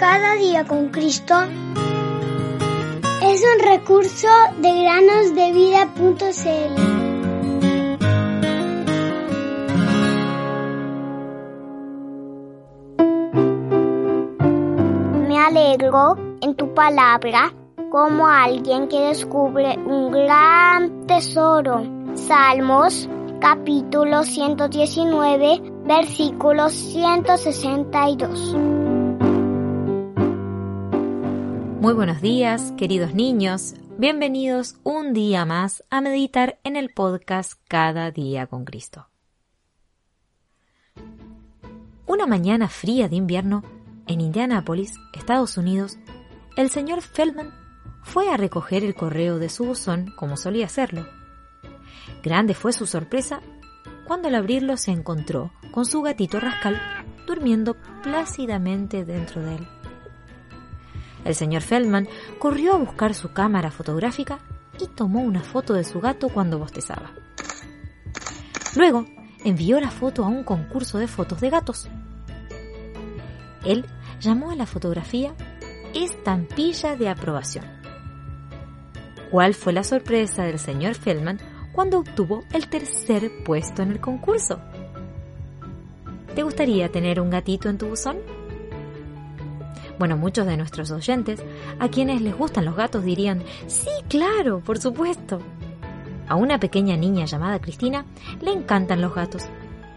Cada 0.00 0.34
día 0.36 0.64
con 0.64 0.88
Cristo 0.88 1.34
es 3.22 3.44
un 3.44 3.58
recurso 3.62 4.28
de 4.56 4.82
granosdevida.cl. 4.82 6.80
Me 15.28 15.38
alegro 15.38 16.16
en 16.40 16.54
tu 16.54 16.72
palabra 16.72 17.52
como 17.90 18.26
alguien 18.26 18.88
que 18.88 19.00
descubre 19.00 19.78
un 19.84 20.12
gran 20.12 21.06
tesoro. 21.06 21.82
Salmos 22.14 23.06
capítulo 23.38 24.22
119 24.22 25.60
versículo 25.84 26.70
162. 26.70 28.79
Muy 31.80 31.94
buenos 31.94 32.20
días, 32.20 32.74
queridos 32.76 33.14
niños. 33.14 33.72
Bienvenidos 33.96 34.76
un 34.84 35.14
día 35.14 35.46
más 35.46 35.82
a 35.88 36.02
meditar 36.02 36.60
en 36.62 36.76
el 36.76 36.90
podcast 36.90 37.54
Cada 37.68 38.10
día 38.10 38.46
con 38.46 38.66
Cristo. 38.66 39.08
Una 42.06 42.26
mañana 42.26 42.68
fría 42.68 43.08
de 43.08 43.16
invierno, 43.16 43.64
en 44.06 44.20
Indianápolis, 44.20 44.92
Estados 45.14 45.56
Unidos, 45.56 45.96
el 46.54 46.68
señor 46.68 47.00
Feldman 47.00 47.50
fue 48.02 48.28
a 48.28 48.36
recoger 48.36 48.84
el 48.84 48.94
correo 48.94 49.38
de 49.38 49.48
su 49.48 49.64
buzón 49.64 50.12
como 50.18 50.36
solía 50.36 50.66
hacerlo. 50.66 51.06
Grande 52.22 52.52
fue 52.52 52.74
su 52.74 52.84
sorpresa 52.84 53.40
cuando 54.06 54.28
al 54.28 54.34
abrirlo 54.34 54.76
se 54.76 54.90
encontró 54.90 55.50
con 55.70 55.86
su 55.86 56.02
gatito 56.02 56.40
rascal 56.40 56.78
durmiendo 57.26 57.74
plácidamente 58.02 59.06
dentro 59.06 59.40
de 59.40 59.54
él. 59.54 59.79
El 61.24 61.34
señor 61.34 61.62
Feldman 61.62 62.08
corrió 62.38 62.74
a 62.74 62.78
buscar 62.78 63.14
su 63.14 63.32
cámara 63.32 63.70
fotográfica 63.70 64.38
y 64.80 64.86
tomó 64.86 65.20
una 65.20 65.42
foto 65.42 65.74
de 65.74 65.84
su 65.84 66.00
gato 66.00 66.28
cuando 66.28 66.58
bostezaba. 66.58 67.12
Luego 68.76 69.06
envió 69.44 69.80
la 69.80 69.90
foto 69.90 70.24
a 70.24 70.28
un 70.28 70.44
concurso 70.44 70.98
de 70.98 71.08
fotos 71.08 71.40
de 71.40 71.50
gatos. 71.50 71.88
Él 73.64 73.84
llamó 74.20 74.50
a 74.50 74.56
la 74.56 74.66
fotografía 74.66 75.34
estampilla 75.94 76.96
de 76.96 77.08
aprobación. 77.08 77.64
¿Cuál 79.30 79.54
fue 79.54 79.72
la 79.72 79.84
sorpresa 79.84 80.44
del 80.44 80.58
señor 80.58 80.94
Feldman 80.94 81.38
cuando 81.72 82.00
obtuvo 82.00 82.44
el 82.52 82.68
tercer 82.68 83.30
puesto 83.44 83.82
en 83.82 83.92
el 83.92 84.00
concurso? 84.00 84.60
¿Te 86.34 86.42
gustaría 86.42 86.90
tener 86.90 87.20
un 87.20 87.30
gatito 87.30 87.68
en 87.68 87.78
tu 87.78 87.88
buzón? 87.88 88.18
Bueno, 90.00 90.16
muchos 90.16 90.46
de 90.46 90.56
nuestros 90.56 90.90
oyentes, 90.92 91.44
a 91.78 91.88
quienes 91.88 92.22
les 92.22 92.34
gustan 92.34 92.64
los 92.64 92.74
gatos, 92.74 93.04
dirían, 93.04 93.42
sí, 93.66 93.90
claro, 94.08 94.60
por 94.60 94.78
supuesto. 94.78 95.40
A 96.26 96.36
una 96.36 96.58
pequeña 96.58 96.96
niña 96.96 97.26
llamada 97.26 97.60
Cristina 97.60 98.06
le 98.40 98.50
encantan 98.50 99.02
los 99.02 99.14
gatos 99.14 99.42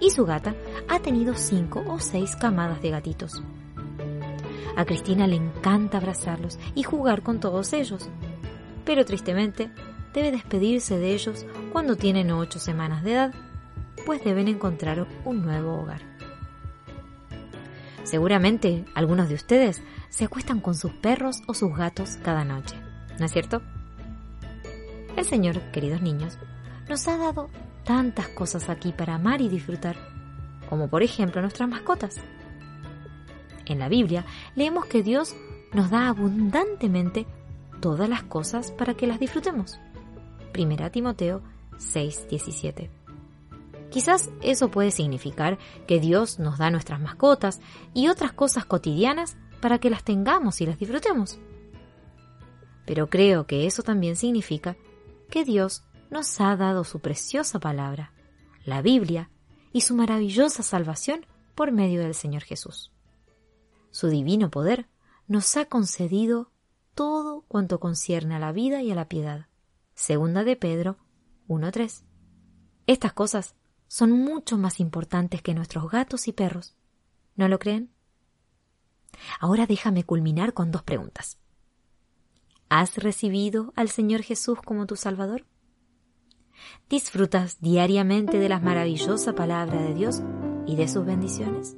y 0.00 0.10
su 0.10 0.26
gata 0.26 0.56
ha 0.88 0.98
tenido 0.98 1.34
cinco 1.34 1.84
o 1.86 2.00
seis 2.00 2.34
camadas 2.34 2.82
de 2.82 2.90
gatitos. 2.90 3.44
A 4.76 4.84
Cristina 4.86 5.28
le 5.28 5.36
encanta 5.36 5.98
abrazarlos 5.98 6.58
y 6.74 6.82
jugar 6.82 7.22
con 7.22 7.38
todos 7.38 7.72
ellos, 7.72 8.08
pero 8.84 9.04
tristemente 9.04 9.70
debe 10.12 10.32
despedirse 10.32 10.98
de 10.98 11.14
ellos 11.14 11.46
cuando 11.72 11.94
tienen 11.94 12.32
ocho 12.32 12.58
semanas 12.58 13.04
de 13.04 13.12
edad, 13.12 13.34
pues 14.04 14.24
deben 14.24 14.48
encontrar 14.48 15.06
un 15.24 15.42
nuevo 15.42 15.80
hogar. 15.80 16.00
Seguramente 18.04 18.84
algunos 18.94 19.28
de 19.28 19.34
ustedes 19.34 19.82
se 20.08 20.24
acuestan 20.24 20.60
con 20.60 20.74
sus 20.74 20.92
perros 20.92 21.42
o 21.46 21.54
sus 21.54 21.76
gatos 21.76 22.18
cada 22.22 22.44
noche, 22.44 22.76
¿no 23.18 23.26
es 23.26 23.32
cierto? 23.32 23.62
El 25.16 25.24
Señor, 25.24 25.60
queridos 25.72 26.02
niños, 26.02 26.38
nos 26.88 27.06
ha 27.06 27.16
dado 27.16 27.48
tantas 27.84 28.28
cosas 28.28 28.68
aquí 28.68 28.92
para 28.92 29.14
amar 29.14 29.40
y 29.40 29.48
disfrutar, 29.48 29.96
como 30.68 30.88
por 30.88 31.02
ejemplo 31.02 31.40
nuestras 31.40 31.68
mascotas. 31.68 32.20
En 33.66 33.78
la 33.78 33.88
Biblia 33.88 34.24
leemos 34.56 34.86
que 34.86 35.02
Dios 35.02 35.36
nos 35.72 35.90
da 35.90 36.08
abundantemente 36.08 37.26
todas 37.80 38.08
las 38.08 38.22
cosas 38.24 38.70
para 38.72 38.94
que 38.94 39.06
las 39.06 39.20
disfrutemos. 39.20 39.78
Primera 40.52 40.90
Timoteo 40.90 41.42
6:17. 41.78 43.01
Quizás 43.92 44.30
eso 44.40 44.70
puede 44.70 44.90
significar 44.90 45.58
que 45.86 46.00
Dios 46.00 46.38
nos 46.38 46.56
da 46.56 46.70
nuestras 46.70 46.98
mascotas 46.98 47.60
y 47.92 48.08
otras 48.08 48.32
cosas 48.32 48.64
cotidianas 48.64 49.36
para 49.60 49.78
que 49.78 49.90
las 49.90 50.02
tengamos 50.02 50.62
y 50.62 50.66
las 50.66 50.78
disfrutemos. 50.78 51.38
Pero 52.86 53.10
creo 53.10 53.46
que 53.46 53.66
eso 53.66 53.82
también 53.82 54.16
significa 54.16 54.76
que 55.28 55.44
Dios 55.44 55.84
nos 56.10 56.40
ha 56.40 56.56
dado 56.56 56.84
su 56.84 57.00
preciosa 57.00 57.60
palabra, 57.60 58.12
la 58.64 58.80
Biblia, 58.80 59.30
y 59.74 59.82
su 59.82 59.94
maravillosa 59.94 60.62
salvación 60.62 61.26
por 61.54 61.70
medio 61.70 62.00
del 62.00 62.14
Señor 62.14 62.42
Jesús. 62.42 62.92
Su 63.90 64.08
divino 64.08 64.50
poder 64.50 64.88
nos 65.26 65.54
ha 65.56 65.66
concedido 65.66 66.50
todo 66.94 67.44
cuanto 67.46 67.78
concierne 67.78 68.36
a 68.36 68.38
la 68.38 68.52
vida 68.52 68.82
y 68.82 68.90
a 68.90 68.94
la 68.94 69.08
piedad. 69.08 69.48
Segunda 69.94 70.44
de 70.44 70.56
Pedro 70.56 70.96
1.3. 71.48 72.04
Estas 72.86 73.12
cosas 73.12 73.54
son 73.92 74.10
mucho 74.10 74.56
más 74.56 74.80
importantes 74.80 75.42
que 75.42 75.52
nuestros 75.52 75.90
gatos 75.90 76.26
y 76.26 76.32
perros. 76.32 76.74
¿No 77.36 77.46
lo 77.46 77.58
creen? 77.58 77.90
Ahora 79.38 79.66
déjame 79.66 80.02
culminar 80.02 80.54
con 80.54 80.70
dos 80.70 80.82
preguntas. 80.82 81.36
¿Has 82.70 82.96
recibido 82.96 83.74
al 83.76 83.90
Señor 83.90 84.22
Jesús 84.22 84.58
como 84.64 84.86
tu 84.86 84.96
Salvador? 84.96 85.44
¿Disfrutas 86.88 87.60
diariamente 87.60 88.38
de 88.38 88.48
la 88.48 88.60
maravillosa 88.60 89.34
palabra 89.34 89.82
de 89.82 89.92
Dios 89.92 90.22
y 90.66 90.76
de 90.76 90.88
sus 90.88 91.04
bendiciones? 91.04 91.76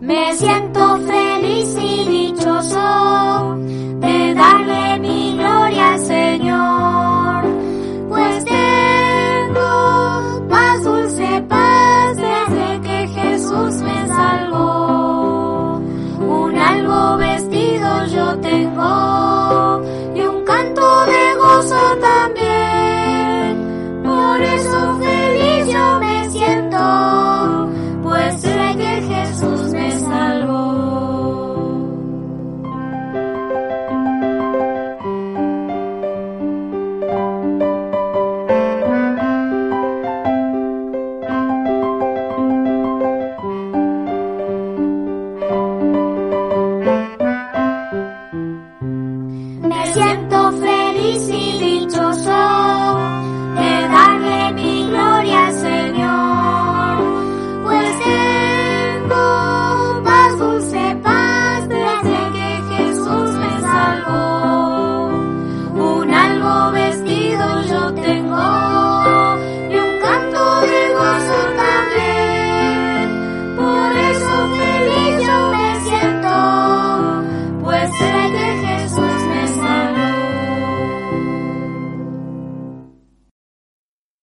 Me 0.00 0.32
siento 0.36 0.98
feliz 0.98 1.76
y 1.76 2.04
dichoso 2.04 3.56
de 3.98 4.32
darle 4.32 5.00
mi. 5.00 5.43
siento 49.94 50.52
feliz 50.58 51.28
y 51.28 51.58
dichosa. 51.58 52.13